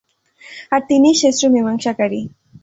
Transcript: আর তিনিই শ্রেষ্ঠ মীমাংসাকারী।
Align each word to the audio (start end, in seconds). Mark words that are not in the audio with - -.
আর 0.71 0.81
তিনিই 0.89 1.15
শ্রেষ্ঠ 1.15 1.41
মীমাংসাকারী। 1.45 2.21